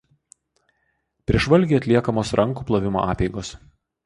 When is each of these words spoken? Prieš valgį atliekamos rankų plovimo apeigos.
Prieš 1.31 1.45
valgį 1.55 1.77
atliekamos 1.81 2.33
rankų 2.41 2.67
plovimo 2.71 3.05
apeigos. 3.15 3.55